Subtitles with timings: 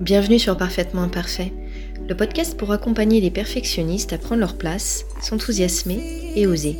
[0.00, 1.52] Bienvenue sur Parfaitement Imparfait,
[2.08, 6.78] le podcast pour accompagner les perfectionnistes à prendre leur place, s'enthousiasmer et oser.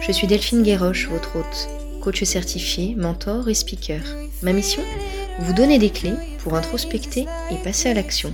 [0.00, 1.68] Je suis Delphine Guéroche, votre hôte,
[2.02, 4.00] coach certifié, mentor et speaker.
[4.42, 4.82] Ma mission?
[5.40, 6.14] Vous donner des clés
[6.44, 8.32] pour introspecter et passer à l'action.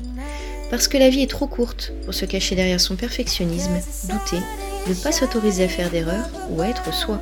[0.68, 4.44] Parce que la vie est trop courte pour se cacher derrière son perfectionnisme, douter,
[4.88, 7.18] ne pas s'autoriser à faire d'erreurs ou à être soi.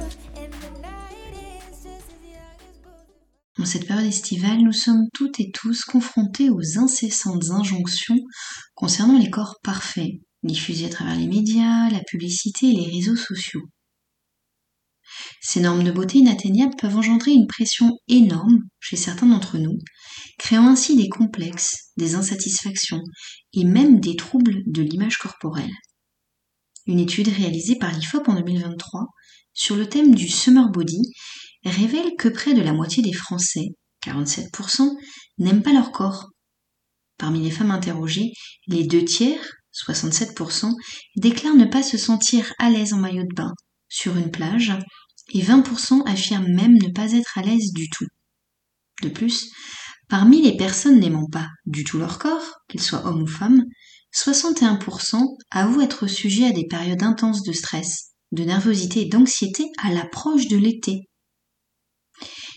[3.67, 8.21] Cette période estivale, nous sommes toutes et tous confrontés aux incessantes injonctions
[8.75, 13.63] concernant les corps parfaits, diffusés à travers les médias, la publicité et les réseaux sociaux.
[15.40, 19.79] Ces normes de beauté inatteignables peuvent engendrer une pression énorme chez certains d'entre nous,
[20.39, 23.03] créant ainsi des complexes, des insatisfactions
[23.53, 25.73] et même des troubles de l'image corporelle.
[26.87, 29.07] Une étude réalisée par l'IFOP en 2023
[29.53, 31.01] sur le thème du summer body
[31.70, 33.69] révèle que près de la moitié des Français,
[34.05, 34.91] 47%,
[35.38, 36.28] n'aiment pas leur corps.
[37.19, 38.33] Parmi les femmes interrogées,
[38.67, 39.42] les deux tiers,
[39.75, 40.73] 67%,
[41.17, 43.53] déclarent ne pas se sentir à l'aise en maillot de bain
[43.89, 44.73] sur une plage
[45.33, 48.06] et 20% affirment même ne pas être à l'aise du tout.
[49.03, 49.51] De plus,
[50.08, 53.64] parmi les personnes n'aimant pas du tout leur corps, qu'ils soient hommes ou femmes,
[54.14, 59.92] 61% avouent être sujets à des périodes intenses de stress, de nervosité et d'anxiété à
[59.92, 61.01] l'approche de l'été.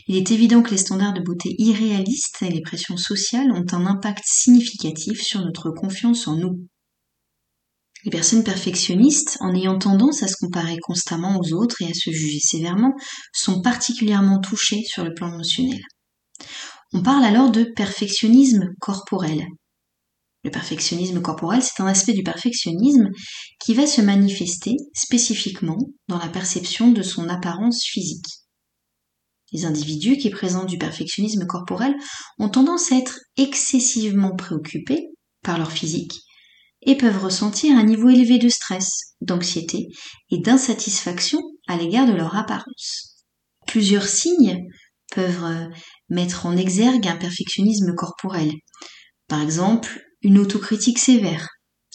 [0.09, 3.85] Il est évident que les standards de beauté irréalistes et les pressions sociales ont un
[3.85, 6.67] impact significatif sur notre confiance en nous.
[8.03, 12.09] Les personnes perfectionnistes, en ayant tendance à se comparer constamment aux autres et à se
[12.09, 12.95] juger sévèrement,
[13.33, 15.81] sont particulièrement touchées sur le plan émotionnel.
[16.91, 19.45] On parle alors de perfectionnisme corporel.
[20.44, 23.09] Le perfectionnisme corporel, c'est un aspect du perfectionnisme
[23.59, 28.25] qui va se manifester spécifiquement dans la perception de son apparence physique.
[29.52, 31.95] Les individus qui présentent du perfectionnisme corporel
[32.38, 35.08] ont tendance à être excessivement préoccupés
[35.44, 36.14] par leur physique
[36.81, 39.88] et peuvent ressentir un niveau élevé de stress, d'anxiété
[40.29, 43.25] et d'insatisfaction à l'égard de leur apparence.
[43.68, 44.66] Plusieurs signes
[45.13, 45.68] peuvent euh,
[46.09, 48.52] mettre en exergue un perfectionnisme corporel.
[49.28, 51.47] Par exemple, une autocritique sévère.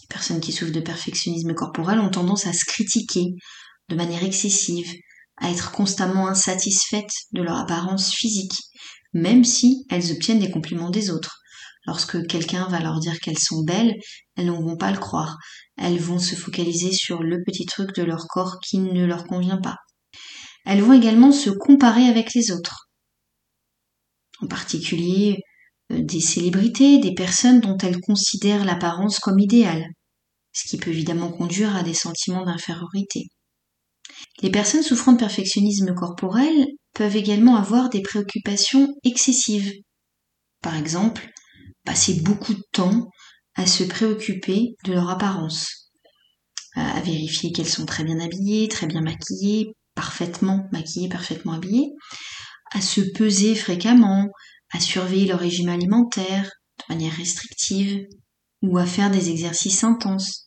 [0.02, 3.24] Les personnes qui souffrent de perfectionnisme corporel ont tendance à se critiquer
[3.88, 4.92] de manière excessive,
[5.36, 8.54] à être constamment insatisfaites de leur apparence physique,
[9.12, 11.38] même si elles obtiennent des compliments des autres.
[11.86, 13.94] Lorsque quelqu'un va leur dire qu'elles sont belles,
[14.36, 15.36] elles ne vont pas le croire.
[15.76, 19.60] Elles vont se focaliser sur le petit truc de leur corps qui ne leur convient
[19.60, 19.76] pas.
[20.64, 22.88] Elles vont également se comparer avec les autres.
[24.40, 25.38] En particulier
[25.92, 29.86] euh, des célébrités, des personnes dont elles considèrent l'apparence comme idéale,
[30.52, 33.28] ce qui peut évidemment conduire à des sentiments d'infériorité.
[34.42, 39.72] Les personnes souffrant de perfectionnisme corporel peuvent également avoir des préoccupations excessives.
[40.62, 41.28] Par exemple,
[41.84, 43.08] passer beaucoup de temps
[43.54, 45.90] à se préoccuper de leur apparence,
[46.74, 51.90] à vérifier qu'elles sont très bien habillées, très bien maquillées, parfaitement maquillées, parfaitement habillées,
[52.72, 54.28] à se peser fréquemment,
[54.72, 58.06] à surveiller leur régime alimentaire de manière restrictive,
[58.62, 60.46] ou à faire des exercices intenses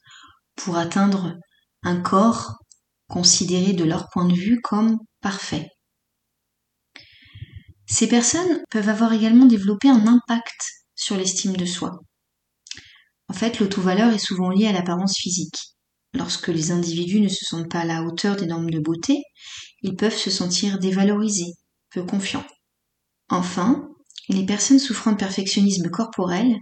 [0.55, 1.35] pour atteindre
[1.83, 2.57] un corps
[3.07, 5.67] considérés de leur point de vue comme parfaits.
[7.87, 10.61] Ces personnes peuvent avoir également développé un impact
[10.95, 11.91] sur l'estime de soi.
[13.29, 15.75] En fait, l'auto-valeur est souvent liée à l'apparence physique.
[16.13, 19.21] Lorsque les individus ne se sentent pas à la hauteur des normes de beauté,
[19.81, 21.53] ils peuvent se sentir dévalorisés,
[21.91, 22.45] peu confiants.
[23.29, 23.89] Enfin,
[24.29, 26.55] les personnes souffrant de perfectionnisme corporel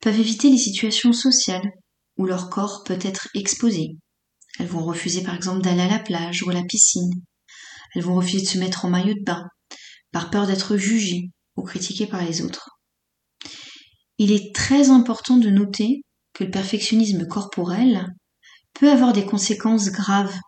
[0.00, 1.70] peuvent éviter les situations sociales
[2.16, 3.96] où leur corps peut être exposé,
[4.58, 7.10] elles vont refuser par exemple d'aller à la plage ou à la piscine.
[7.94, 9.48] Elles vont refuser de se mettre en maillot de bain,
[10.12, 12.70] par peur d'être jugées ou critiquées par les autres.
[14.18, 16.02] Il est très important de noter
[16.32, 18.06] que le perfectionnisme corporel
[18.74, 20.38] peut avoir des conséquences graves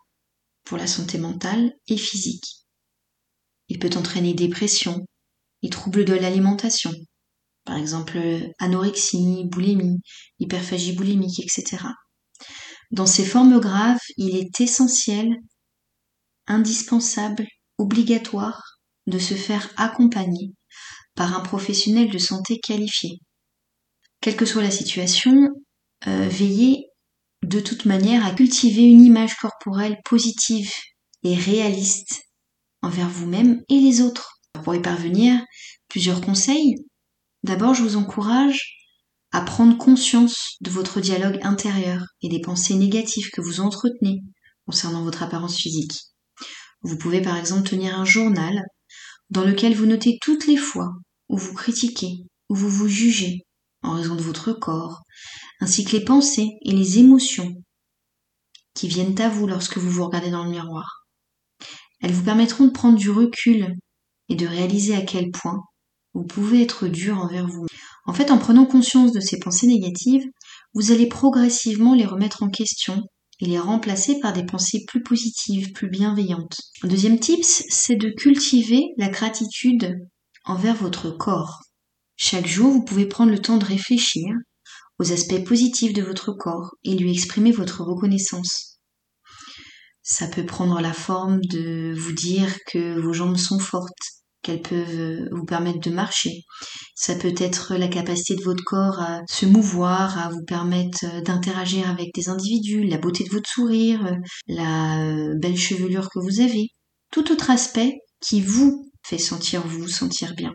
[0.65, 2.67] pour la santé mentale et physique.
[3.69, 5.07] Il peut entraîner dépression
[5.63, 6.93] et troubles de l'alimentation,
[7.65, 8.19] par exemple
[8.59, 10.01] anorexie, boulimie,
[10.39, 11.79] hyperphagie boulimique, etc.
[12.91, 15.35] Dans ces formes graves, il est essentiel,
[16.47, 17.47] indispensable,
[17.79, 18.63] obligatoire
[19.07, 20.53] de se faire accompagner
[21.15, 23.19] par un professionnel de santé qualifié.
[24.21, 25.49] Quelle que soit la situation,
[26.07, 26.87] euh, veillez
[27.43, 30.71] de toute manière à cultiver une image corporelle positive
[31.23, 32.23] et réaliste
[32.83, 34.41] envers vous-même et les autres.
[34.63, 35.43] Pour y parvenir,
[35.89, 36.77] plusieurs conseils.
[37.43, 38.84] D'abord, je vous encourage
[39.35, 44.21] à prendre conscience de votre dialogue intérieur et des pensées négatives que vous entretenez
[44.65, 45.93] concernant votre apparence physique.
[46.83, 48.63] Vous pouvez par exemple tenir un journal
[49.31, 50.93] dans lequel vous notez toutes les fois
[51.29, 53.41] où vous critiquez, où vous vous jugez
[53.83, 55.01] en raison de votre corps,
[55.61, 57.55] ainsi que les pensées et les émotions
[58.73, 61.09] qui viennent à vous lorsque vous vous regardez dans le miroir.
[62.01, 63.75] Elles vous permettront de prendre du recul
[64.29, 65.61] et de réaliser à quel point
[66.13, 67.67] vous pouvez être dur envers vous.
[68.07, 70.25] En fait, en prenant conscience de ces pensées négatives,
[70.75, 73.03] vous allez progressivement les remettre en question
[73.41, 76.57] et les remplacer par des pensées plus positives, plus bienveillantes.
[76.83, 79.97] Deuxième tips, c'est de cultiver la gratitude
[80.45, 81.61] envers votre corps.
[82.17, 84.29] Chaque jour, vous pouvez prendre le temps de réfléchir
[84.99, 88.79] aux aspects positifs de votre corps et lui exprimer votre reconnaissance.
[90.03, 95.29] Ça peut prendre la forme de vous dire que vos jambes sont fortes, qu'elles peuvent
[95.33, 96.43] vous permettre de marcher.
[96.95, 101.89] Ça peut être la capacité de votre corps à se mouvoir, à vous permettre d'interagir
[101.89, 106.69] avec des individus, la beauté de votre sourire, la euh, belle chevelure que vous avez.
[107.11, 110.53] Tout autre aspect qui vous fait sentir vous sentir bien.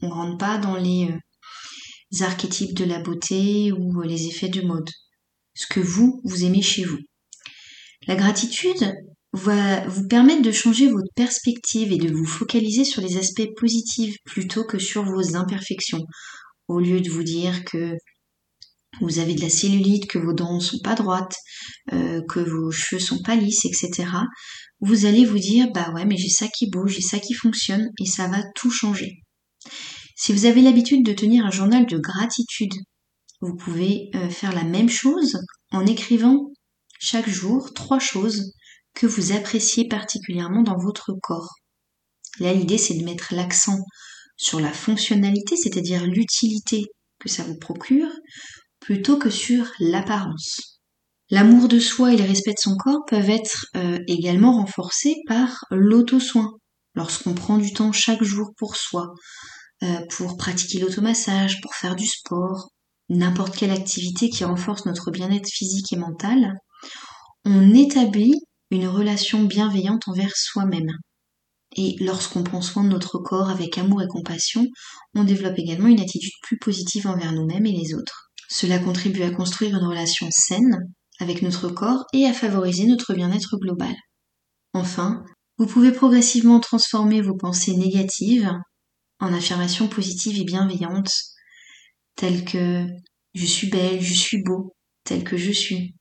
[0.00, 4.62] On ne rentre pas dans les euh, archétypes de la beauté ou les effets de
[4.62, 4.88] mode.
[5.54, 6.98] Ce que vous, vous aimez chez vous.
[8.06, 8.94] La gratitude,
[9.32, 14.16] va vous permettre de changer votre perspective et de vous focaliser sur les aspects positifs
[14.24, 16.04] plutôt que sur vos imperfections.
[16.68, 17.94] Au lieu de vous dire que
[19.00, 21.36] vous avez de la cellulite, que vos dents sont pas droites,
[21.92, 24.08] euh, que vos cheveux sont pas lisses, etc.
[24.80, 27.88] Vous allez vous dire bah ouais mais j'ai ça qui bouge, j'ai ça qui fonctionne
[28.00, 29.22] et ça va tout changer.
[30.16, 32.74] Si vous avez l'habitude de tenir un journal de gratitude,
[33.40, 35.38] vous pouvez euh, faire la même chose
[35.72, 36.50] en écrivant
[37.00, 38.52] chaque jour trois choses
[38.94, 41.54] que vous appréciez particulièrement dans votre corps.
[42.40, 43.78] Là, l'idée, c'est de mettre l'accent
[44.36, 46.84] sur la fonctionnalité, c'est-à-dire l'utilité
[47.18, 48.08] que ça vous procure,
[48.80, 50.80] plutôt que sur l'apparence.
[51.30, 55.64] L'amour de soi et le respect de son corps peuvent être euh, également renforcés par
[55.70, 56.50] l'auto-soin,
[56.94, 59.14] lorsqu'on prend du temps chaque jour pour soi,
[59.82, 62.68] euh, pour pratiquer l'automassage, pour faire du sport,
[63.08, 66.54] n'importe quelle activité qui renforce notre bien-être physique et mental,
[67.44, 68.42] on établit
[68.72, 70.90] une relation bienveillante envers soi-même.
[71.76, 74.66] Et lorsqu'on prend soin de notre corps avec amour et compassion,
[75.14, 78.30] on développe également une attitude plus positive envers nous-mêmes et les autres.
[78.48, 80.78] Cela contribue à construire une relation saine
[81.20, 83.94] avec notre corps et à favoriser notre bien-être global.
[84.74, 85.22] Enfin,
[85.58, 88.50] vous pouvez progressivement transformer vos pensées négatives
[89.20, 91.12] en affirmations positives et bienveillantes,
[92.16, 92.86] telles que
[93.34, 94.74] je suis belle, je suis beau,
[95.04, 95.94] tel que je suis,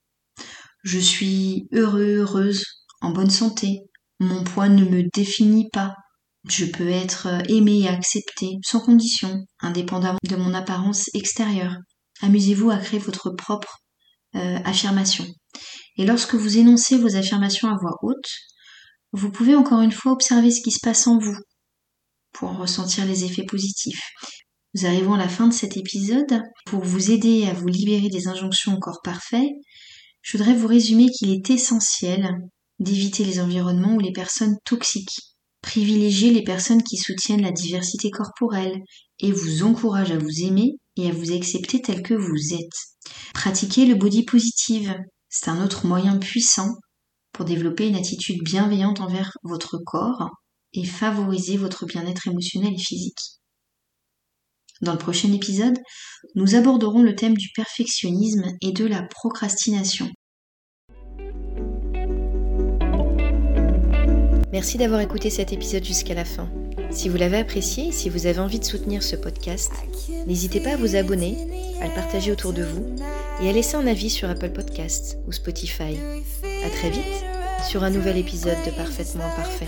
[0.83, 2.63] je suis heureux, heureuse,
[3.01, 3.81] en bonne santé.
[4.19, 5.95] Mon poids ne me définit pas.
[6.47, 11.75] Je peux être aimé et accepté sans condition, indépendamment de mon apparence extérieure.
[12.21, 13.77] Amusez-vous à créer votre propre
[14.35, 15.25] euh, affirmation.
[15.97, 18.29] Et lorsque vous énoncez vos affirmations à voix haute,
[19.11, 21.37] vous pouvez encore une fois observer ce qui se passe en vous
[22.31, 24.01] pour en ressentir les effets positifs.
[24.73, 26.41] Nous arrivons à la fin de cet épisode.
[26.65, 29.49] Pour vous aider à vous libérer des injonctions au corps parfait,
[30.21, 32.29] je voudrais vous résumer qu'il est essentiel
[32.79, 35.19] d'éviter les environnements ou les personnes toxiques.
[35.61, 38.79] Privilégiez les personnes qui soutiennent la diversité corporelle
[39.19, 43.13] et vous encouragent à vous aimer et à vous accepter tel que vous êtes.
[43.33, 44.95] Pratiquez le body positive.
[45.29, 46.75] C'est un autre moyen puissant
[47.31, 50.29] pour développer une attitude bienveillante envers votre corps
[50.73, 53.40] et favoriser votre bien-être émotionnel et physique.
[54.81, 55.77] Dans le prochain épisode,
[56.35, 60.09] nous aborderons le thème du perfectionnisme et de la procrastination.
[64.51, 66.49] Merci d'avoir écouté cet épisode jusqu'à la fin.
[66.89, 69.71] Si vous l'avez apprécié si vous avez envie de soutenir ce podcast,
[70.27, 71.37] n'hésitez pas à vous abonner,
[71.79, 72.95] à le partager autour de vous
[73.41, 75.95] et à laisser un avis sur Apple Podcasts ou Spotify.
[76.65, 77.23] A très vite
[77.69, 79.67] sur un nouvel épisode de Parfaitement Parfait.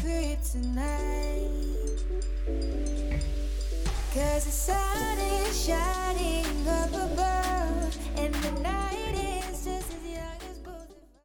[4.44, 7.43] Cause the sun is shining up above.